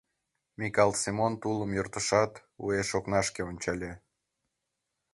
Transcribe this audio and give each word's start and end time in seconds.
Микал 0.59 0.91
Семон 1.01 1.33
тулым 1.41 1.71
йӧртышат, 1.77 2.31
уэш 2.63 2.89
окнашке 2.97 3.41
ончале. 3.49 3.91